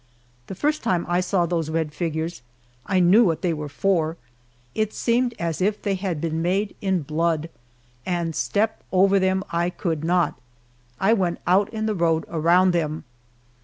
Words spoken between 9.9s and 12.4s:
not. I went out in the road